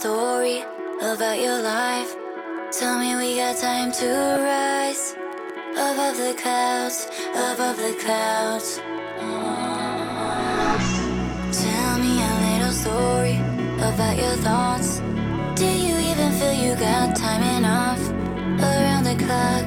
[0.00, 0.62] story
[1.02, 2.16] about your life.
[2.72, 4.08] Tell me we got time to
[4.40, 5.14] rise
[5.72, 8.80] above the clouds, above the clouds.
[11.62, 13.36] Tell me a little story
[13.90, 15.00] about your thoughts.
[15.56, 18.02] Do you even feel you got time enough?
[18.60, 19.66] Around the clock,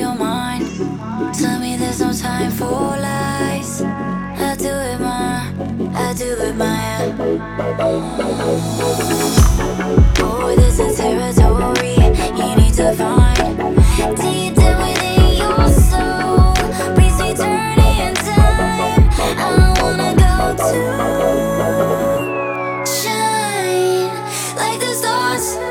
[0.00, 0.64] your mind.
[1.34, 3.82] Tell me there's no time for lies.
[3.82, 5.52] I do it my,
[5.94, 7.12] I do it my.
[10.18, 11.96] Boy, this is territory
[12.40, 13.56] you need to find.
[14.16, 16.54] Deep down within your soul,
[16.96, 19.02] please return turning in time.
[19.36, 20.36] I wanna go
[20.70, 20.80] to
[22.86, 24.08] shine
[24.56, 25.69] like the stars.